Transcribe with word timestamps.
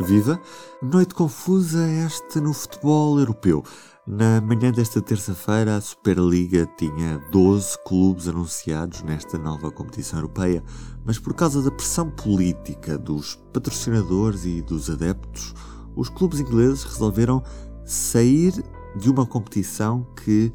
Viva! 0.00 0.40
Noite 0.80 1.14
confusa 1.14 1.86
esta 1.86 2.40
no 2.40 2.54
futebol 2.54 3.18
europeu. 3.18 3.62
Na 4.06 4.40
manhã 4.40 4.72
desta 4.72 5.02
terça-feira, 5.02 5.76
a 5.76 5.80
Superliga 5.80 6.66
tinha 6.78 7.18
12 7.30 7.76
clubes 7.86 8.26
anunciados 8.26 9.02
nesta 9.02 9.36
nova 9.36 9.70
competição 9.70 10.18
europeia, 10.18 10.64
mas 11.04 11.18
por 11.18 11.34
causa 11.34 11.60
da 11.60 11.70
pressão 11.70 12.10
política 12.10 12.96
dos 12.96 13.36
patrocinadores 13.52 14.46
e 14.46 14.62
dos 14.62 14.88
adeptos, 14.88 15.54
os 15.94 16.08
clubes 16.08 16.40
ingleses 16.40 16.84
resolveram 16.84 17.42
sair 17.84 18.52
de 18.96 19.10
uma 19.10 19.26
competição 19.26 20.06
que 20.24 20.50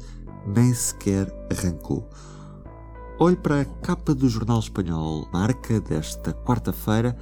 nem 0.46 0.74
sequer 0.74 1.32
arrancou. 1.50 2.10
Olhe 3.20 3.36
para 3.36 3.60
a 3.60 3.64
capa 3.64 4.14
do 4.14 4.28
jornal 4.28 4.58
espanhol 4.58 5.28
Marca 5.32 5.80
desta 5.80 6.32
quarta-feira, 6.32 7.16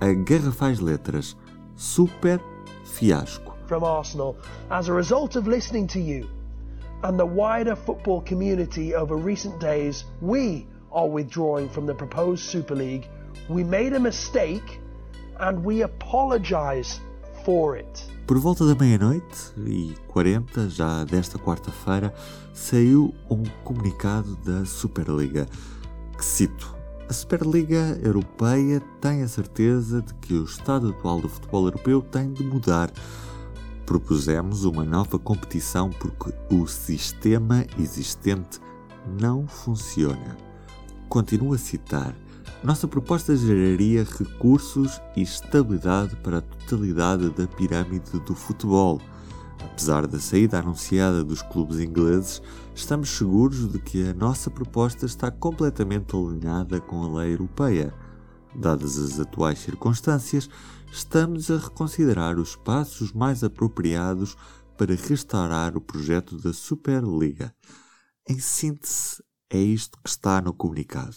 a 0.00 0.12
garrafais 0.12 0.80
letras 0.80 1.36
Super 1.78 2.40
Fiasco. 2.84 3.54
From 3.66 3.84
Arsenal, 3.84 4.36
as 4.70 4.88
a 4.88 4.92
result 4.92 5.36
of 5.36 5.46
listening 5.46 5.86
to 5.88 6.00
you 6.00 6.28
and 7.04 7.18
the 7.18 7.24
wider 7.24 7.76
football 7.76 8.20
community 8.20 8.94
over 8.94 9.16
recent 9.16 9.60
days, 9.60 10.04
we 10.20 10.66
are 10.90 11.06
withdrawing 11.08 11.68
from 11.68 11.86
the 11.86 11.94
proposed 11.94 12.42
Super 12.42 12.74
League. 12.74 13.08
We 13.48 13.62
made 13.62 13.92
a 13.92 14.00
mistake 14.00 14.80
and 15.38 15.64
we 15.64 15.82
apologise 15.82 17.00
for 17.44 17.76
it. 17.76 18.04
Por 18.26 18.38
volta 18.38 18.66
da 18.66 18.74
meia-noite 18.74 19.54
e 19.58 19.94
40, 20.08 20.68
já 20.68 21.04
desta 21.04 21.38
quarta-feira, 21.38 22.12
saiu 22.52 23.14
um 23.30 23.42
comunicado 23.64 24.36
da 24.44 24.66
Superliga 24.66 25.46
que 26.16 26.24
cito: 26.24 26.77
A 27.08 27.12
Superliga 27.14 27.98
Europeia 28.02 28.82
tem 29.00 29.22
a 29.22 29.28
certeza 29.28 30.02
de 30.02 30.12
que 30.16 30.34
o 30.34 30.44
estado 30.44 30.90
atual 30.90 31.22
do 31.22 31.28
futebol 31.28 31.64
europeu 31.64 32.02
tem 32.02 32.34
de 32.34 32.44
mudar. 32.44 32.92
Propusemos 33.86 34.66
uma 34.66 34.84
nova 34.84 35.18
competição 35.18 35.88
porque 35.88 36.34
o 36.54 36.66
sistema 36.66 37.64
existente 37.78 38.60
não 39.18 39.48
funciona. 39.48 40.36
Continuo 41.08 41.54
a 41.54 41.58
citar. 41.58 42.14
Nossa 42.62 42.86
proposta 42.86 43.34
geraria 43.34 44.04
recursos 44.04 45.00
e 45.16 45.22
estabilidade 45.22 46.14
para 46.16 46.38
a 46.38 46.42
totalidade 46.42 47.30
da 47.30 47.46
pirâmide 47.46 48.20
do 48.20 48.34
futebol. 48.34 49.00
Apesar 49.64 50.06
da 50.06 50.18
saída 50.18 50.58
anunciada 50.58 51.24
dos 51.24 51.40
clubes 51.40 51.80
ingleses, 51.80 52.42
estamos 52.78 53.10
seguros 53.10 53.72
de 53.72 53.80
que 53.80 54.08
a 54.08 54.14
nossa 54.14 54.48
proposta 54.48 55.04
está 55.04 55.32
completamente 55.32 56.14
alinhada 56.14 56.80
com 56.80 57.02
a 57.02 57.18
lei 57.20 57.32
europeia. 57.32 57.92
Dadas 58.54 58.96
as 58.96 59.18
atuais 59.18 59.58
circunstâncias, 59.58 60.48
estamos 60.90 61.50
a 61.50 61.58
reconsiderar 61.58 62.38
os 62.38 62.54
passos 62.54 63.12
mais 63.12 63.42
apropriados 63.42 64.36
para 64.76 64.94
restaurar 64.94 65.76
o 65.76 65.80
projeto 65.80 66.36
da 66.38 66.52
Superliga. 66.52 67.52
Em 68.28 68.38
síntese, 68.38 69.22
é 69.50 69.58
isto 69.58 69.98
que 70.02 70.08
está 70.08 70.40
no 70.40 70.54
comunicado. 70.54 71.16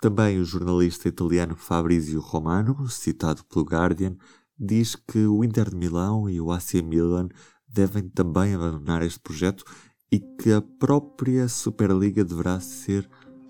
Também 0.00 0.40
o 0.40 0.44
jornalista 0.44 1.06
italiano 1.06 1.54
Fabrizio 1.54 2.18
Romano, 2.18 2.88
citado 2.88 3.44
pelo 3.44 3.66
Guardian, 3.66 4.16
diz 4.58 4.96
que 4.96 5.26
o 5.26 5.44
Inter 5.44 5.68
de 5.68 5.76
Milão 5.76 6.30
e 6.30 6.40
o 6.40 6.50
AC 6.50 6.82
Milan 6.82 7.28
devem 7.68 8.08
também 8.08 8.54
abandonar 8.54 9.02
este 9.02 9.20
projeto 9.20 9.64
e 10.12 10.18
que 10.20 10.52
a 10.52 10.60
própria 10.60 11.48
Superliga 11.48 12.22
deverá 12.22 12.60
ser 12.60 13.08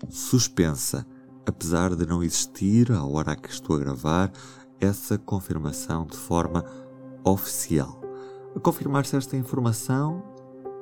suspensa, 0.09 1.05
apesar 1.45 1.93
de 1.93 2.05
não 2.05 2.23
existir, 2.23 2.89
à 2.93 3.03
hora 3.03 3.35
que 3.35 3.49
estou 3.49 3.75
a 3.75 3.79
gravar, 3.79 4.31
essa 4.79 5.17
confirmação 5.17 6.05
de 6.05 6.15
forma 6.15 6.63
oficial. 7.25 8.01
A 8.55 8.59
confirmar-se 8.61 9.17
esta 9.17 9.35
informação, 9.35 10.23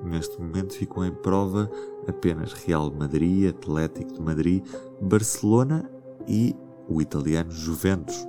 neste 0.04 0.40
momento 0.40 0.74
ficam 0.74 1.04
em 1.04 1.12
prova 1.12 1.70
apenas 2.08 2.54
Real 2.54 2.92
Madrid, 2.92 3.50
Atlético 3.50 4.14
de 4.14 4.22
Madrid, 4.22 4.64
Barcelona 5.02 5.90
e 6.28 6.56
o 6.88 7.02
italiano 7.02 7.52
Juventus. 7.52 8.28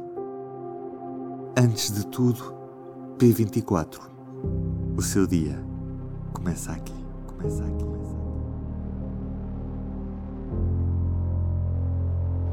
Antes 1.57 1.93
de 1.93 2.07
tudo, 2.07 2.55
P24. 3.19 4.01
O 4.97 5.03
seu 5.03 5.27
dia 5.27 5.63
começa 6.33 6.73
aqui, 6.73 7.02
começa 7.43 7.65
aqui, 7.65 7.85
começa 7.85 8.13
aqui. 8.13 8.23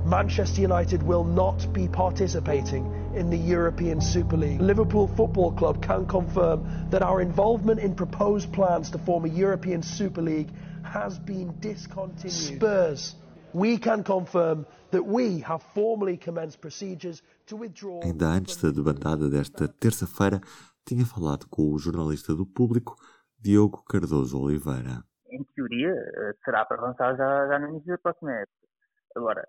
Manchester 0.06 0.64
United 0.64 1.04
will 1.04 1.24
not 1.24 1.72
be 1.72 1.88
participating 1.88 2.84
in 3.16 3.30
the 3.30 3.38
European 3.38 4.02
Super 4.02 4.38
League. 4.38 4.60
Liverpool 4.60 5.08
Football 5.08 5.52
Club 5.52 5.82
can 5.84 6.06
confirm 6.08 6.64
that 6.90 7.04
our 7.04 7.22
involvement 7.22 7.80
in 7.80 7.94
proposed 7.94 8.52
plans 8.52 8.90
to 8.90 8.98
form 8.98 9.26
a 9.26 9.30
European 9.30 9.84
Super 9.84 10.22
League 10.22 10.50
has 10.84 11.20
been 11.20 11.54
discontinued. 11.60 12.58
Spurs, 12.58 13.16
we 13.54 13.78
can 13.78 14.04
confirm 14.04 14.66
that 14.90 15.06
we 15.06 15.42
have 15.42 15.62
formally 15.76 16.18
commenced 16.18 16.60
procedures 16.60 17.22
to 17.46 17.56
withdraw. 17.56 18.02
Ainda 18.04 18.26
antes 18.26 18.58
da 18.58 18.72
debandada 18.72 19.30
desta 19.30 19.68
terça-feira, 19.68 20.42
tinha 20.86 21.06
falado 21.06 21.46
com 21.48 21.72
o 21.72 21.78
jornalista 21.78 22.34
do 22.34 22.48
Público, 22.48 22.96
Diogo 23.42 23.84
Cardoso 23.86 24.42
Oliveira. 24.42 25.04
Em 25.32 25.44
teoria, 25.56 25.92
eh, 25.92 26.34
será 26.44 26.66
para 26.66 26.78
avançar 26.78 27.16
já, 27.16 27.48
já 27.48 27.60
no 27.60 27.70
início 27.70 27.92
da 27.92 27.98
próxima 27.98 28.34
época. 28.34 28.68
Agora, 29.16 29.48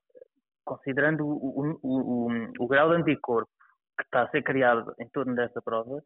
considerando 0.64 1.26
o, 1.26 1.78
o, 1.82 2.28
o, 2.28 2.28
o, 2.60 2.68
grau 2.68 2.90
de 2.90 2.96
anticorpo 2.96 3.50
que 3.98 4.04
está 4.04 4.22
a 4.22 4.30
ser 4.30 4.42
criado 4.42 4.94
em 5.00 5.08
torno 5.08 5.34
desta 5.34 5.60
prova, 5.60 6.02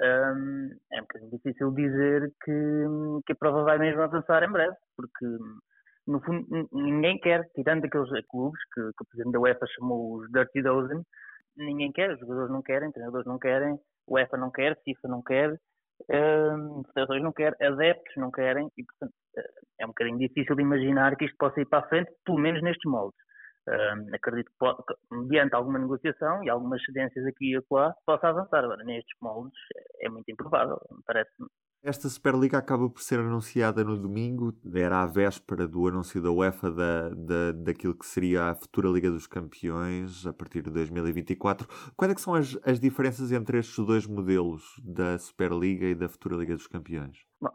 um, 0.00 0.70
é 0.92 0.98
um 0.98 1.02
bocadinho 1.02 1.30
difícil 1.30 1.70
dizer 1.72 2.32
que, 2.44 2.84
que, 3.26 3.32
a 3.32 3.36
prova 3.36 3.64
vai 3.64 3.78
mesmo 3.78 4.02
avançar 4.02 4.42
em 4.42 4.50
breve, 4.50 4.76
porque 4.96 5.26
no 6.06 6.20
fundo 6.20 6.46
ninguém 6.72 7.18
quer, 7.18 7.48
tirando 7.54 7.84
aqueles 7.84 8.08
clubes 8.28 8.60
que, 8.72 8.80
que 8.80 9.02
o 9.02 9.06
presidente 9.08 9.32
da 9.32 9.40
UEFA 9.40 9.66
chamou 9.74 10.16
os 10.16 10.30
Dirty 10.30 10.62
Dozen, 10.62 11.02
ninguém 11.56 11.92
quer, 11.92 12.12
os 12.12 12.20
jogadores 12.20 12.50
não 12.50 12.62
querem, 12.62 12.92
treinadores 12.92 13.26
não 13.26 13.38
querem, 13.38 13.78
UEFA 14.08 14.36
não 14.36 14.50
quer, 14.50 14.78
FIFA 14.84 15.08
não 15.08 15.22
quer, 15.22 15.58
federações 16.88 17.22
não 17.22 17.32
querem, 17.32 17.56
adeptos 17.66 18.14
não 18.16 18.30
querem, 18.30 18.68
e 18.76 18.84
portanto 18.84 19.12
é 19.80 19.84
um 19.84 19.88
bocadinho 19.88 20.18
difícil 20.18 20.56
de 20.56 20.62
imaginar 20.62 21.16
que 21.16 21.24
isto 21.24 21.36
possa 21.38 21.60
ir 21.60 21.66
para 21.66 21.80
a 21.84 21.88
frente, 21.88 22.10
pelo 22.24 22.38
menos 22.38 22.62
nestes 22.62 22.90
moldes. 22.90 23.18
Acredito 24.14 24.50
que, 24.50 24.58
pode, 24.58 24.78
mediante 25.10 25.54
alguma 25.54 25.78
negociação 25.78 26.44
e 26.44 26.48
algumas 26.48 26.82
cedências 26.84 27.26
aqui 27.26 27.52
e 27.52 27.56
acolá, 27.56 27.92
possa 28.06 28.28
avançar. 28.28 28.64
Agora, 28.64 28.84
nestes 28.84 29.16
moldes, 29.20 29.58
é 30.00 30.08
muito 30.08 30.30
improvável, 30.30 30.78
parece-me. 31.04 31.48
Esta 31.86 32.08
Superliga 32.08 32.58
acaba 32.58 32.90
por 32.90 33.00
ser 33.00 33.20
anunciada 33.20 33.84
no 33.84 33.96
domingo, 33.96 34.52
era 34.74 35.04
a 35.04 35.06
véspera 35.06 35.68
do 35.68 35.86
anúncio 35.86 36.20
da 36.20 36.32
UEFA 36.32 36.68
da, 36.68 37.10
da, 37.10 37.52
daquilo 37.52 37.96
que 37.96 38.04
seria 38.04 38.50
a 38.50 38.56
futura 38.56 38.88
Liga 38.88 39.08
dos 39.08 39.28
Campeões 39.28 40.26
a 40.26 40.32
partir 40.32 40.62
de 40.62 40.70
2024. 40.72 41.64
Quais 41.96 42.10
é 42.10 42.14
que 42.16 42.20
são 42.20 42.34
as, 42.34 42.58
as 42.66 42.80
diferenças 42.80 43.30
entre 43.30 43.58
estes 43.58 43.86
dois 43.86 44.04
modelos 44.04 44.64
da 44.84 45.16
Superliga 45.16 45.86
e 45.86 45.94
da 45.94 46.08
futura 46.08 46.34
Liga 46.34 46.54
dos 46.54 46.66
Campeões? 46.66 47.18
Bom, 47.40 47.52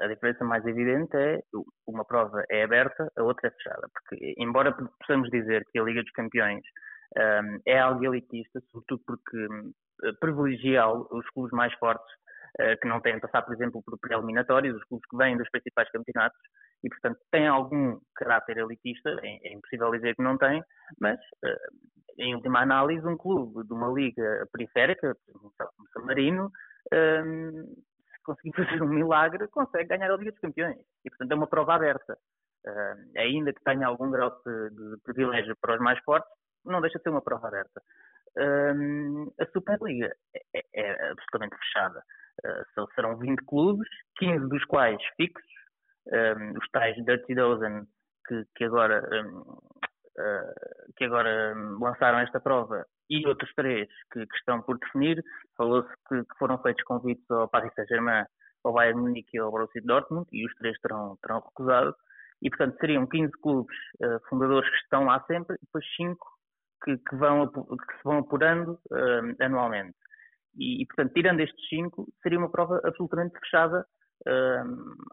a, 0.00 0.06
diferença 0.08 0.44
mais 0.44 0.62
evidente 0.66 1.16
é 1.16 1.40
uma 1.86 2.04
prova 2.04 2.44
é 2.50 2.62
aberta, 2.64 3.10
a 3.16 3.22
outra 3.22 3.48
é 3.48 3.50
fechada, 3.50 3.88
porque 3.94 4.34
embora 4.36 4.76
possamos 4.98 5.30
dizer 5.30 5.64
que 5.72 5.78
a 5.78 5.82
Liga 5.82 6.02
dos 6.02 6.12
Campeões 6.12 6.60
um, 7.16 7.58
é 7.64 7.80
algo 7.80 8.04
elitista, 8.04 8.60
sobretudo 8.70 9.02
porque 9.06 9.38
um, 9.38 9.72
privilegia 10.20 10.86
os 10.86 11.26
clubes 11.30 11.52
mais 11.52 11.72
fortes 11.78 12.20
que 12.80 12.88
não 12.88 13.00
têm 13.00 13.20
passar, 13.20 13.42
por 13.42 13.54
exemplo, 13.54 13.82
por 13.82 13.98
pré-eliminatórios, 13.98 14.76
os 14.76 14.84
clubes 14.84 15.08
que 15.08 15.16
vêm 15.16 15.36
dos 15.36 15.48
principais 15.50 15.90
campeonatos, 15.90 16.38
e 16.82 16.88
portanto 16.88 17.18
tem 17.30 17.46
algum 17.46 17.98
caráter 18.14 18.58
elitista, 18.58 19.10
é, 19.22 19.48
é 19.48 19.52
impossível 19.52 19.90
dizer 19.92 20.16
que 20.16 20.22
não 20.22 20.36
tem, 20.36 20.62
mas 21.00 21.18
uh, 21.44 22.18
em 22.18 22.34
última 22.34 22.60
análise 22.60 23.06
um 23.06 23.16
clube 23.16 23.66
de 23.66 23.72
uma 23.72 23.88
liga 23.88 24.46
periférica, 24.52 25.16
como 25.32 25.52
San 25.92 26.04
Marino, 26.04 26.50
um, 26.92 27.74
conseguir 28.24 28.52
fazer 28.56 28.82
um 28.82 28.88
milagre, 28.88 29.48
consegue 29.48 29.88
ganhar 29.88 30.10
a 30.10 30.16
Liga 30.16 30.32
dos 30.32 30.40
Campeões. 30.40 30.78
E, 31.04 31.10
portanto, 31.10 31.32
é 31.32 31.34
uma 31.34 31.46
prova 31.46 31.74
aberta. 31.74 32.18
Ainda 33.16 33.52
que 33.54 33.64
tenha 33.64 33.86
algum 33.86 34.10
grau 34.10 34.30
de, 34.44 34.96
privilégio 35.02 35.56
para 35.60 35.74
os 35.76 35.80
mais 35.80 35.98
fortes, 36.00 36.30
não 36.64 36.80
deixa 36.82 36.98
de 36.98 37.04
ser 37.04 37.10
uma 37.10 37.22
prova 37.22 37.48
aberta. 37.48 37.80
Uh, 38.36 39.32
a 39.40 39.46
Superliga 39.52 40.12
é, 40.34 40.40
é, 40.54 40.62
é 40.74 41.10
absolutamente 41.10 41.56
fechada. 41.56 42.02
Uh, 42.44 42.86
serão 42.94 43.18
20 43.18 43.44
clubes, 43.44 43.88
15 44.18 44.48
dos 44.48 44.64
quais 44.64 45.00
fixos, 45.16 45.50
os 46.56 46.70
tais 46.70 46.96
Dirty 47.04 47.34
Dozen 47.34 47.86
que, 48.26 48.44
que 48.56 48.64
agora 48.64 49.02
um, 49.12 49.40
uh, 49.40 50.92
que 50.96 51.04
agora 51.04 51.54
lançaram 51.80 52.20
esta 52.20 52.40
prova 52.40 52.86
e 53.08 53.26
outros 53.26 53.52
três 53.54 53.88
que, 54.12 54.24
que 54.24 54.36
estão 54.36 54.62
por 54.62 54.78
definir. 54.78 55.22
Falou-se 55.56 55.88
que, 56.08 56.22
que, 56.22 56.38
foram 56.38 56.58
feitos 56.62 56.84
convites 56.84 57.28
ao 57.30 57.48
Paris 57.48 57.72
Saint-Germain, 57.74 58.24
ao 58.64 58.72
Bayern 58.72 59.00
Munique 59.00 59.36
e 59.36 59.40
ao 59.40 59.50
Borussia 59.50 59.82
Dortmund 59.84 60.28
e 60.32 60.46
os 60.46 60.54
três 60.54 60.78
terão, 60.80 61.16
terão 61.22 61.40
recusado. 61.40 61.94
E, 62.42 62.48
portanto, 62.48 62.78
seriam 62.80 63.06
15 63.06 63.32
clubes 63.42 63.76
uh, 64.02 64.20
fundadores 64.28 64.70
que 64.70 64.76
estão 64.76 65.04
lá 65.04 65.22
sempre 65.26 65.56
e 65.56 65.64
depois 65.64 65.84
5 65.96 66.16
que, 66.82 66.96
que, 66.98 67.16
vão, 67.16 67.48
que 67.48 67.96
se 67.96 68.04
vão 68.04 68.18
apurando 68.18 68.78
uh, 68.90 69.44
anualmente. 69.44 69.96
E, 70.56 70.82
e, 70.82 70.86
portanto, 70.86 71.12
tirando 71.14 71.40
estes 71.40 71.68
cinco, 71.68 72.06
seria 72.22 72.38
uma 72.38 72.50
prova 72.50 72.80
absolutamente 72.84 73.38
fechada 73.38 73.86
uh, 74.26 75.06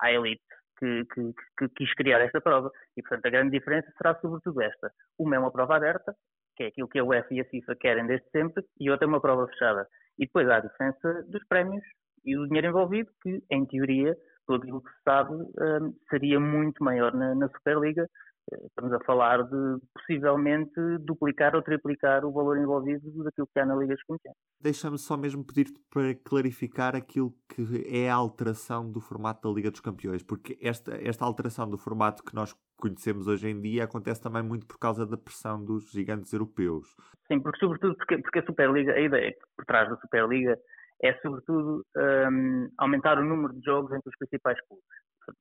à 0.00 0.12
elite 0.12 0.42
que, 0.78 1.04
que, 1.12 1.32
que, 1.58 1.68
quis 1.76 1.94
criar 1.94 2.20
esta 2.20 2.40
prova. 2.40 2.70
E, 2.96 3.02
portanto, 3.02 3.26
a 3.26 3.30
grande 3.30 3.58
diferença 3.58 3.92
será 3.96 4.14
sobretudo 4.20 4.62
esta. 4.62 4.90
Uma 5.18 5.36
é 5.36 5.38
uma 5.38 5.52
prova 5.52 5.76
aberta, 5.76 6.14
que 6.56 6.64
é 6.64 6.66
aquilo 6.68 6.88
que 6.88 6.98
a 6.98 7.04
UEFA 7.04 7.34
e 7.34 7.40
a 7.40 7.44
FIFA 7.44 7.76
querem 7.76 8.06
desde 8.06 8.28
sempre, 8.30 8.64
e 8.80 8.90
outra 8.90 9.06
é 9.06 9.08
uma 9.08 9.20
prova 9.20 9.46
fechada. 9.48 9.86
E 10.18 10.26
depois 10.26 10.48
há 10.48 10.56
a 10.56 10.60
diferença 10.60 11.22
dos 11.28 11.44
prémios 11.48 11.84
e 12.24 12.34
do 12.34 12.46
dinheiro 12.46 12.68
envolvido, 12.68 13.10
que, 13.22 13.42
em 13.50 13.66
teoria, 13.66 14.16
todo 14.46 14.76
o 14.76 14.82
que 14.82 14.90
se 14.90 15.02
sabe, 15.04 15.34
um, 15.34 15.94
seria 16.10 16.40
muito 16.40 16.82
maior 16.82 17.14
na, 17.14 17.34
na 17.34 17.48
Superliga, 17.48 18.08
Estamos 18.50 18.92
a 18.92 19.00
falar 19.04 19.42
de 19.42 19.78
possivelmente 19.94 20.80
duplicar 21.00 21.54
ou 21.54 21.62
triplicar 21.62 22.24
o 22.24 22.32
valor 22.32 22.56
envolvido 22.58 23.24
daquilo 23.24 23.46
que 23.52 23.60
há 23.60 23.66
na 23.66 23.76
Liga 23.76 23.94
dos 23.94 24.02
Campeões. 24.04 24.36
Deixa-me 24.60 24.98
só 24.98 25.16
mesmo 25.16 25.44
pedir-te 25.44 25.80
para 25.90 26.14
clarificar 26.14 26.96
aquilo 26.96 27.34
que 27.48 27.84
é 27.86 28.10
a 28.10 28.14
alteração 28.14 28.90
do 28.90 29.00
formato 29.00 29.48
da 29.48 29.54
Liga 29.54 29.70
dos 29.70 29.80
Campeões, 29.80 30.22
porque 30.22 30.58
esta, 30.62 30.94
esta 30.96 31.24
alteração 31.24 31.68
do 31.68 31.76
formato 31.76 32.22
que 32.22 32.34
nós 32.34 32.54
conhecemos 32.78 33.26
hoje 33.26 33.48
em 33.48 33.60
dia 33.60 33.84
acontece 33.84 34.22
também 34.22 34.42
muito 34.42 34.66
por 34.66 34.78
causa 34.78 35.06
da 35.06 35.16
pressão 35.16 35.62
dos 35.62 35.90
gigantes 35.90 36.32
europeus. 36.32 36.96
Sim, 37.26 37.40
porque 37.40 37.58
sobretudo 37.58 37.96
porque, 37.96 38.18
porque 38.18 38.38
a 38.38 38.46
Superliga, 38.46 38.92
a 38.92 39.00
ideia 39.00 39.34
por 39.56 39.64
trás 39.66 39.88
da 39.90 39.96
Superliga 39.96 40.58
é 41.02 41.12
sobretudo 41.20 41.84
um, 41.96 42.70
aumentar 42.78 43.18
o 43.18 43.24
número 43.24 43.52
de 43.54 43.64
jogos 43.64 43.92
entre 43.92 44.08
os 44.08 44.16
principais 44.16 44.58
clubes 44.66 44.86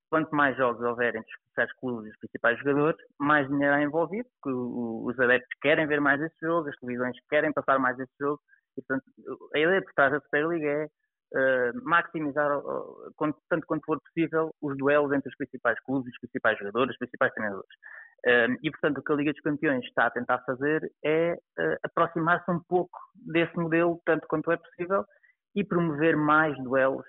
quanto 0.10 0.36
mais 0.36 0.56
jogos 0.58 0.82
houverem 0.82 1.22
dos 1.22 1.32
principais 1.38 1.74
clubes 1.80 2.06
e 2.06 2.10
dos 2.10 2.20
principais 2.20 2.60
jogadores, 2.60 2.98
mais 3.20 3.48
dinheiro 3.48 3.76
há 3.76 3.82
envolvido, 3.82 4.28
porque 4.42 4.58
os 4.58 5.20
adeptos 5.20 5.60
querem 5.62 5.88
ver 5.88 6.02
mais 6.02 6.22
esse 6.22 6.36
jogo, 6.42 6.70
as 6.70 6.78
televisões 6.78 7.18
querem 7.30 7.54
passar 7.54 7.80
mais 7.80 8.00
esse 8.00 8.14
jogo, 8.20 8.40
e 8.78 8.82
portanto 8.82 9.06
a 9.54 9.60
ideia 9.60 9.82
por 9.82 9.94
trás 9.94 10.12
da 10.12 10.20
Superliga 10.20 10.68
é 10.68 10.86
uh, 10.86 11.84
maximizar, 11.84 12.58
uh, 12.58 13.14
tanto 13.50 13.66
quanto 13.66 13.86
for 13.86 14.00
possível, 14.02 14.54
os 14.62 14.78
duelos 14.78 15.12
entre 15.12 15.30
os 15.30 15.36
principais 15.36 15.80
clubes, 15.82 16.14
os 16.14 16.20
principais 16.20 16.58
jogadores, 16.58 16.92
os 16.92 16.98
principais 16.98 17.34
treinadores. 17.34 17.70
Uh, 18.26 18.58
e 18.64 18.72
portanto 18.72 18.98
o 18.98 19.04
que 19.04 19.12
a 19.12 19.16
Liga 19.16 19.32
dos 19.32 19.42
Campeões 19.42 19.86
está 19.86 20.08
a 20.08 20.12
tentar 20.12 20.40
fazer 20.40 20.92
é 21.06 21.38
aproximar-se 21.84 22.50
um 22.52 22.60
pouco 22.68 22.98
desse 23.16 23.56
modelo, 23.58 24.02
tanto 24.06 24.28
quanto 24.28 24.52
é 24.52 24.58
possível, 24.58 25.06
e 25.58 25.66
promover 25.66 26.16
mais 26.16 26.56
duelos 26.64 27.06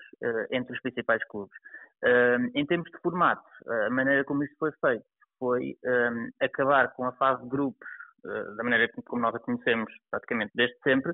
entre 0.51 0.73
os 0.73 0.81
principais 0.81 1.23
clubes. 1.27 1.55
Um, 2.03 2.51
em 2.55 2.65
termos 2.65 2.89
de 2.89 2.97
formato, 2.99 3.47
a 3.85 3.89
maneira 3.89 4.25
como 4.25 4.43
isso 4.43 4.55
foi 4.57 4.71
feito 4.81 5.05
foi 5.39 5.75
um, 5.85 6.29
acabar 6.41 6.93
com 6.93 7.05
a 7.05 7.13
fase 7.13 7.41
de 7.43 7.49
grupos 7.49 7.87
uh, 8.25 8.55
da 8.55 8.63
maneira 8.63 8.91
como 9.05 9.21
nós 9.21 9.33
a 9.33 9.39
conhecemos 9.39 9.91
praticamente 10.11 10.51
desde 10.53 10.77
sempre, 10.83 11.11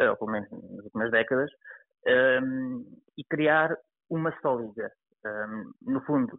uh, 0.00 0.10
ou 0.10 0.16
pelo 0.16 0.32
menos 0.32 0.50
nas 0.50 0.84
últimas 0.84 1.10
décadas, 1.10 1.50
um, 2.42 2.84
e 3.16 3.24
criar 3.24 3.76
uma 4.10 4.32
só 4.40 4.56
liga. 4.56 4.90
no 5.82 6.00
fundo, 6.02 6.38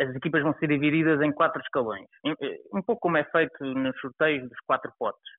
as 0.00 0.14
equipas 0.16 0.42
vão 0.42 0.54
ser 0.54 0.66
divididas 0.66 1.20
em 1.22 1.32
quatro 1.32 1.60
escalões, 1.62 2.08
um 2.72 2.82
pouco 2.82 3.02
como 3.02 3.16
é 3.16 3.24
feito 3.24 3.64
nos 3.64 3.96
sorteios 4.00 4.48
dos 4.48 4.58
quatro 4.66 4.92
potes. 4.98 5.30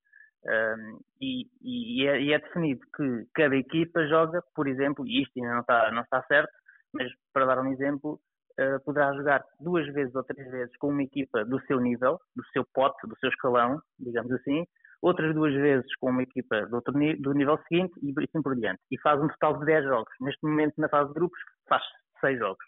Um, 0.46 1.00
e, 1.20 1.48
e, 1.62 2.08
é, 2.08 2.22
e, 2.22 2.34
é, 2.34 2.40
definido 2.40 2.82
que 2.96 3.28
cada 3.34 3.56
equipa 3.56 4.06
joga, 4.08 4.42
por 4.56 4.68
exemplo, 4.68 5.06
e 5.06 5.24
isto 5.24 5.38
ainda 5.38 5.54
não 5.54 5.62
está, 5.62 5.92
não 5.92 6.02
está 6.04 6.24
certo, 6.24 6.52
mas 6.94 7.12
para 7.34 7.46
dar 7.46 7.60
um 7.62 7.72
exemplo, 7.72 8.20
uh, 8.60 8.84
poderá 8.86 9.14
jogar 9.14 9.44
duas 9.60 9.86
vezes 9.94 10.16
ou 10.16 10.24
três 10.24 10.50
vezes 10.50 10.76
com 10.78 10.90
uma 10.90 11.04
equipa 11.04 11.44
do 11.44 11.60
seu 11.66 11.80
nível, 11.80 12.20
do 12.36 12.46
seu 12.54 12.66
pote, 12.74 13.08
do 13.08 13.18
seu 13.20 13.30
escalão, 13.30 13.82
digamos 14.00 14.32
assim, 14.32 14.66
outras 15.02 15.34
duas 15.34 15.54
vezes 15.54 15.96
com 15.98 16.10
uma 16.10 16.24
equipa 16.24 16.66
do, 16.68 16.76
outro, 16.76 16.94
do 16.94 17.34
nível 17.34 17.60
seguinte 17.68 17.94
e 18.02 18.14
assim 18.18 18.42
por 18.42 18.56
diante. 18.56 18.80
E 18.92 19.00
faz 19.00 19.22
um 19.22 19.28
total 19.28 19.60
de 19.60 19.66
10 19.66 19.86
jogos. 19.86 20.14
Neste 20.22 20.46
momento, 20.46 20.74
na 20.78 20.90
fase 20.90 21.10
de 21.10 21.14
grupos, 21.14 21.40
faz 21.68 21.84
6 22.22 22.40
jogos. 22.40 22.66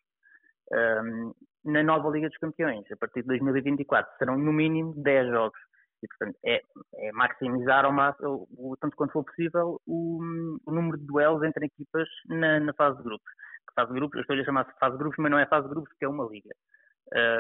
Um, 0.72 1.34
na 1.66 1.84
nova 1.84 2.10
Liga 2.10 2.30
dos 2.30 2.38
Campeões, 2.38 2.86
a 2.92 2.98
partir 2.98 3.22
de 3.22 3.28
2024, 3.28 4.18
serão 4.18 4.38
no 4.38 4.54
mínimo 4.54 4.94
10 4.96 5.30
jogos. 5.30 5.60
E, 6.02 6.08
portanto, 6.08 6.38
é, 6.46 6.62
é 6.96 7.12
maximizar 7.12 7.86
ao 7.86 7.92
máximo, 7.92 8.48
o, 8.52 8.76
tanto 8.80 8.96
quanto 8.96 9.12
for 9.12 9.24
possível, 9.24 9.82
o, 9.86 10.20
o, 10.66 10.72
número 10.72 10.98
de 10.98 11.06
duelos 11.06 11.44
entre 11.44 11.66
equipas 11.66 12.08
na, 12.28 12.60
na 12.60 12.74
fase 12.74 12.98
de 12.98 13.04
grupos 13.04 13.32
fase 13.80 13.94
de 13.94 14.00
grupos, 14.00 14.18
eu 14.18 14.22
estou 14.22 14.36
a 14.36 14.44
chamar 14.44 14.76
fase 14.80 14.94
de 14.94 15.00
grupos, 15.00 15.18
mas 15.20 15.32
não 15.32 15.40
é 15.40 15.46
fase 15.46 15.68
de 15.68 15.74
grupos 15.74 15.90
porque 15.92 16.06
é 16.06 16.10
uma 16.10 16.26
liga. 16.26 16.50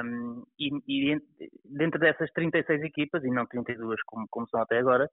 Um, 0.03 0.43
e, 0.57 0.69
e, 0.87 1.21
dentro 1.65 1.99
dessas 1.99 2.31
36 2.31 2.81
equipas, 2.83 3.23
e 3.23 3.29
não 3.29 3.45
32 3.45 4.01
como, 4.03 4.25
como 4.29 4.47
são 4.49 4.61
até 4.61 4.79
agora, 4.79 5.09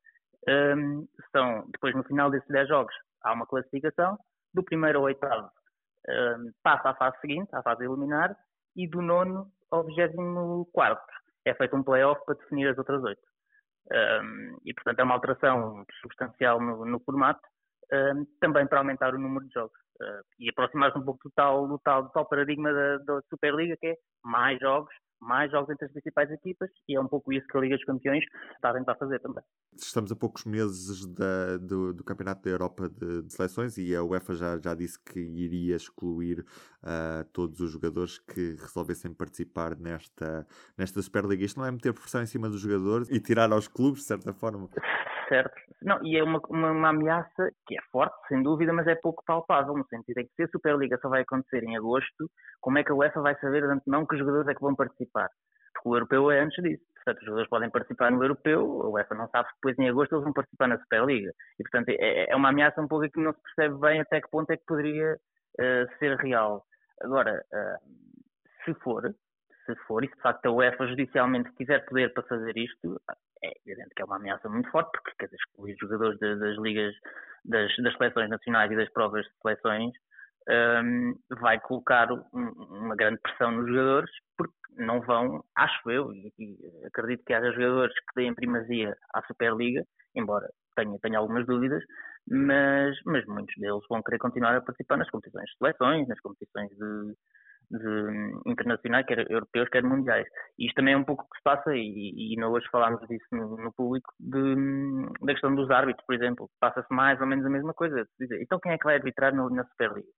um, 0.48 1.06
são, 1.32 1.64
depois 1.72 1.94
no 1.94 2.04
final 2.04 2.30
desses 2.30 2.48
10 2.48 2.68
jogos, 2.68 2.94
há 3.22 3.32
uma 3.32 3.46
classificação, 3.46 4.16
do 4.54 4.62
primeiro 4.62 4.98
ao 4.98 5.04
oitavo 5.04 5.50
um, 6.08 6.50
passa 6.62 6.90
à 6.90 6.94
fase 6.94 7.20
seguinte, 7.20 7.48
à 7.52 7.62
fase 7.62 7.84
eliminar, 7.84 8.34
e 8.74 8.88
do 8.88 9.02
nono 9.02 9.50
ao 9.70 9.84
vigésimo 9.84 10.68
quarto 10.72 11.12
é 11.44 11.54
feito 11.54 11.76
um 11.76 11.82
play-off 11.82 12.24
para 12.24 12.36
definir 12.36 12.68
as 12.68 12.78
outras 12.78 13.02
oito. 13.02 13.22
E 14.64 14.74
portanto 14.74 14.98
é 14.98 15.02
uma 15.04 15.14
alteração 15.14 15.84
substancial 16.00 16.60
no, 16.60 16.84
no 16.84 17.00
formato, 17.00 17.40
também 18.40 18.66
para 18.66 18.78
aumentar 18.78 19.14
o 19.14 19.18
número 19.18 19.46
de 19.46 19.52
jogos. 19.52 19.78
Uh, 20.00 20.20
e 20.38 20.50
aproximar-se 20.50 20.98
um 20.98 21.04
pouco 21.04 21.20
do 21.24 21.32
tal, 21.34 21.66
do 21.66 21.78
tal, 21.78 22.02
do 22.02 22.10
tal 22.10 22.28
paradigma 22.28 22.70
da, 22.70 22.98
da 22.98 23.22
Superliga, 23.30 23.78
que 23.80 23.86
é 23.86 23.96
mais 24.22 24.58
jogos, 24.60 24.92
mais 25.26 25.50
jogos 25.50 25.68
entre 25.70 25.86
as 25.86 25.92
principais 25.92 26.30
equipas, 26.30 26.70
e 26.88 26.96
é 26.96 27.00
um 27.00 27.08
pouco 27.08 27.32
isso 27.32 27.46
que 27.46 27.56
a 27.56 27.60
Liga 27.60 27.76
dos 27.76 27.84
Campeões 27.84 28.24
está 28.54 28.70
a 28.70 28.74
tentar 28.74 28.94
fazer 28.94 29.18
também. 29.20 29.42
Estamos 29.76 30.10
a 30.10 30.16
poucos 30.16 30.44
meses 30.44 31.06
da, 31.06 31.58
do, 31.58 31.92
do, 31.92 32.04
Campeonato 32.04 32.42
da 32.42 32.50
Europa 32.50 32.88
de, 32.88 33.22
de, 33.22 33.32
Seleções 33.32 33.76
e 33.76 33.94
a 33.94 34.02
UEFA 34.02 34.34
já, 34.34 34.58
já 34.58 34.74
disse 34.74 34.98
que 35.02 35.20
iria 35.20 35.76
excluir 35.76 36.40
uh, 36.40 37.24
todos 37.32 37.60
os 37.60 37.70
jogadores 37.70 38.18
que 38.18 38.56
resolvessem 38.60 39.12
participar 39.12 39.76
nesta, 39.76 40.46
nesta 40.78 41.02
Superliga. 41.02 41.44
Isto 41.44 41.58
não 41.58 41.66
é 41.66 41.70
meter 41.70 41.92
pressão 41.92 42.22
em 42.22 42.26
cima 42.26 42.48
dos 42.48 42.60
jogadores 42.60 43.10
e 43.10 43.20
tirar 43.20 43.52
aos 43.52 43.68
clubes, 43.68 44.02
de 44.02 44.06
certa 44.06 44.32
forma? 44.32 44.68
Certo? 45.28 45.54
Não, 45.82 46.04
e 46.04 46.16
é 46.16 46.22
uma, 46.22 46.40
uma, 46.48 46.70
uma, 46.70 46.88
ameaça 46.88 47.50
que 47.66 47.76
é 47.76 47.82
forte, 47.92 48.16
sem 48.28 48.42
dúvida, 48.42 48.72
mas 48.72 48.86
é 48.86 48.94
pouco 48.94 49.22
palpável, 49.24 49.76
no 49.76 49.86
sentido 49.86 50.18
em 50.18 50.26
que 50.26 50.34
se 50.34 50.42
a 50.44 50.48
Superliga 50.48 50.98
só 51.00 51.08
vai 51.08 51.22
acontecer 51.22 51.62
em 51.64 51.76
agosto, 51.76 52.30
como 52.60 52.78
é 52.78 52.84
que 52.84 52.92
a 52.92 52.94
UEFA 52.94 53.20
vai 53.20 53.38
saber 53.40 53.62
de 53.62 53.72
antemão 53.72 54.06
que 54.06 54.16
jogadores 54.16 54.48
é 54.48 54.54
que 54.54 54.60
vão 54.60 54.74
participar? 54.74 55.28
Porque 55.74 55.88
o 55.88 55.96
europeu 55.96 56.30
é 56.30 56.40
antes 56.40 56.62
disso. 56.62 56.82
Portanto, 56.96 57.18
os 57.18 57.24
jogadores 57.24 57.50
podem 57.50 57.70
participar 57.70 58.10
no 58.10 58.22
europeu, 58.22 58.82
a 58.82 58.88
UEFA 58.88 59.14
não 59.14 59.28
sabe 59.28 59.48
se 59.48 59.54
depois 59.56 59.78
em 59.78 59.88
agosto 59.88 60.14
eles 60.14 60.24
vão 60.24 60.32
participar 60.32 60.68
na 60.68 60.78
Superliga. 60.78 61.32
E, 61.58 61.62
portanto, 61.62 61.88
é, 61.90 62.30
é 62.30 62.36
uma 62.36 62.48
ameaça 62.48 62.80
um 62.80 62.88
pouco 62.88 63.08
que 63.08 63.20
não 63.20 63.32
se 63.32 63.42
percebe 63.42 63.78
bem 63.80 64.00
até 64.00 64.20
que 64.20 64.30
ponto 64.30 64.50
é 64.50 64.56
que 64.56 64.64
poderia 64.66 65.14
uh, 65.14 65.98
ser 65.98 66.16
real. 66.16 66.64
Agora, 67.02 67.44
uh, 67.52 68.64
se 68.64 68.74
for, 68.80 69.02
se 69.66 69.76
for, 69.86 70.02
e 70.02 70.08
se 70.08 70.16
de 70.16 70.22
facto 70.22 70.46
a 70.46 70.50
UEFA 70.50 70.86
judicialmente 70.88 71.52
quiser 71.52 71.84
poder 71.84 72.12
para 72.12 72.22
fazer 72.24 72.56
isto, 72.56 73.00
é 73.42 73.52
evidente 73.64 73.94
que 73.94 74.02
é 74.02 74.04
uma 74.04 74.16
ameaça 74.16 74.48
muito 74.48 74.70
forte, 74.70 74.90
porque 74.92 75.12
quer 75.18 75.26
dizer, 75.26 75.36
excluir 75.36 75.76
jogadores 75.80 76.18
de, 76.18 76.36
das 76.36 76.56
ligas, 76.58 76.94
das, 77.44 77.74
das 77.76 77.96
seleções 77.96 78.30
nacionais 78.30 78.70
e 78.72 78.76
das 78.76 78.92
provas 78.92 79.24
de 79.24 79.32
seleções 79.42 79.92
um, 80.48 81.14
vai 81.40 81.58
colocar 81.60 82.10
um, 82.12 82.22
uma 82.32 82.94
grande 82.94 83.20
pressão 83.20 83.50
nos 83.50 83.68
jogadores, 83.68 84.10
porque 84.36 84.54
não 84.76 85.00
vão, 85.00 85.44
acho 85.56 85.90
eu, 85.90 86.12
e, 86.12 86.32
e, 86.38 86.86
acredito 86.86 87.24
que 87.24 87.32
haja 87.32 87.50
jogadores 87.52 87.94
que 87.94 88.14
deem 88.20 88.34
primazia 88.34 88.96
à 89.14 89.22
Superliga, 89.22 89.84
embora 90.14 90.48
tenha, 90.76 90.98
tenha 91.00 91.18
algumas 91.18 91.46
dúvidas, 91.46 91.82
mas, 92.28 92.96
mas 93.04 93.24
muitos 93.26 93.54
deles 93.56 93.82
vão 93.88 94.02
querer 94.02 94.18
continuar 94.18 94.56
a 94.56 94.60
participar 94.60 94.98
nas 94.98 95.10
competições 95.10 95.46
de 95.46 95.56
seleções, 95.58 96.08
nas 96.08 96.20
competições 96.20 96.68
de, 96.70 97.14
de, 97.70 98.50
internacionais, 98.50 99.06
quer 99.06 99.30
europeus, 99.30 99.68
quer 99.68 99.82
mundiais. 99.82 100.26
E 100.58 100.66
isto 100.66 100.76
também 100.76 100.94
é 100.94 100.96
um 100.96 101.04
pouco 101.04 101.24
o 101.24 101.28
que 101.28 101.36
se 101.38 101.42
passa, 101.42 101.74
e, 101.74 102.34
e 102.34 102.44
hoje 102.44 102.66
falámos 102.70 103.00
disso 103.08 103.26
no, 103.32 103.56
no 103.56 103.72
público, 103.72 104.12
de, 104.20 104.54
da 105.22 105.32
questão 105.32 105.54
dos 105.54 105.70
árbitros, 105.70 106.04
por 106.06 106.14
exemplo. 106.14 106.50
Passa-se 106.60 106.92
mais 106.92 107.20
ou 107.20 107.26
menos 107.26 107.44
a 107.46 107.50
mesma 107.50 107.74
coisa. 107.74 108.06
Então 108.40 108.60
quem 108.60 108.72
é 108.72 108.78
que 108.78 108.84
vai 108.84 108.96
arbitrar 108.96 109.34
no, 109.34 109.50
na 109.50 109.64
Superliga? 109.64 110.08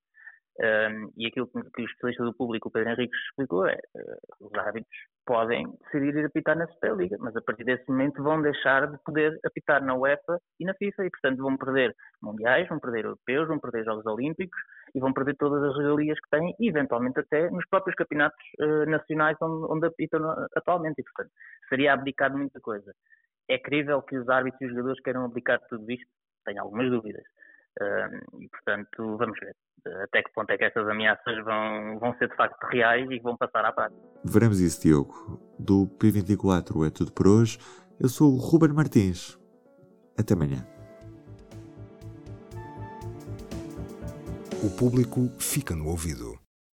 Um, 0.61 1.13
e 1.17 1.29
aquilo 1.29 1.47
que, 1.47 1.63
que 1.71 1.83
o 1.83 1.85
especialista 1.85 2.25
do 2.25 2.35
público, 2.35 2.69
o 2.69 2.73
Pedro 2.73 2.91
Henrique, 2.91 3.17
explicou 3.31 3.69
é 3.69 3.79
uh, 3.95 4.47
os 4.47 4.53
árbitros 4.55 4.99
podem 5.25 5.71
decidir 5.85 6.17
ir 6.17 6.25
apitar 6.25 6.57
na 6.57 6.67
Superliga, 6.67 7.17
mas 7.21 7.37
a 7.37 7.41
partir 7.43 7.63
desse 7.63 7.89
momento 7.89 8.21
vão 8.25 8.43
deixar 8.43 8.91
de 8.91 8.99
poder 9.05 9.39
apitar 9.45 9.85
na 9.85 9.95
UEFA 9.95 10.41
e 10.59 10.65
na 10.65 10.75
FIFA 10.75 11.07
e, 11.07 11.11
portanto, 11.11 11.43
vão 11.43 11.57
perder 11.57 11.95
mundiais, 12.21 12.69
vão 12.69 12.81
perder 12.81 13.05
europeus, 13.05 13.47
vão 13.47 13.61
perder 13.61 13.85
Jogos 13.85 14.05
Olímpicos 14.07 14.59
e 14.95 14.99
vão 14.99 15.13
perder 15.13 15.37
todas 15.37 15.63
as 15.63 15.77
regalias 15.77 16.19
que 16.19 16.31
têm 16.31 16.53
e, 16.59 16.69
eventualmente, 16.69 17.21
até 17.21 17.49
nos 17.51 17.65
próprios 17.69 17.95
campeonatos 17.95 18.45
uh, 18.61 18.91
nacionais 18.91 19.37
onde, 19.41 19.73
onde 19.73 19.87
apitam 19.87 20.29
atualmente. 20.57 20.99
E, 20.99 21.05
portanto, 21.05 21.31
seria 21.69 21.93
abdicar 21.93 22.31
de 22.31 22.37
muita 22.37 22.59
coisa. 22.61 22.93
É 23.49 23.59
crível 23.59 24.03
que 24.03 24.19
os 24.19 24.29
árbitros 24.29 24.61
e 24.63 24.65
os 24.65 24.71
jogadores 24.73 25.01
queiram 25.03 25.25
abdicar 25.25 25.61
de 25.61 25.69
tudo 25.69 25.89
isto? 25.89 26.11
Tenho 26.45 26.63
algumas 26.63 26.91
dúvidas. 26.91 27.23
E, 28.41 28.49
portanto, 28.49 29.17
vamos 29.17 29.39
ver 29.39 29.55
eh, 29.87 30.03
até 30.05 30.23
que 30.23 30.33
ponto 30.33 30.51
é 30.51 30.59
que 30.59 30.65
essas 30.65 30.89
ameaças 30.89 31.45
vão, 31.45 31.99
vão 31.99 32.15
ser 32.19 32.29
de 32.29 32.37
facto 32.37 32.63
reais 32.65 33.09
e 33.11 33.19
vão 33.19 33.37
passar 33.37 33.65
à 33.65 33.73
prática. 33.73 34.01
Veremos 34.25 34.61
isso, 34.61 34.83
Diogo. 34.83 35.41
Do 35.59 35.87
P24 35.99 36.87
é 36.87 36.91
tudo 36.91 37.13
por 37.13 37.29
hoje. 37.29 37.59
Eu 38.01 38.09
sou 38.09 38.33
o 38.33 38.37
Ruben 38.37 38.73
Martins. 38.73 39.39
Até 40.19 40.35
amanhã. 40.35 40.67
O 44.63 44.71
público 44.77 45.29
fica 45.39 45.75
no 45.75 45.89
ouvido. 45.89 46.48